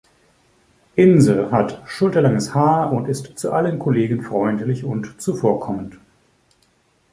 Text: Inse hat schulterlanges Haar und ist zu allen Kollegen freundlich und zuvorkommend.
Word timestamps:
Inse 0.95 1.51
hat 1.51 1.83
schulterlanges 1.85 2.55
Haar 2.55 2.91
und 2.91 3.07
ist 3.07 3.37
zu 3.37 3.53
allen 3.53 3.77
Kollegen 3.77 4.23
freundlich 4.23 4.83
und 4.83 5.21
zuvorkommend. 5.21 5.99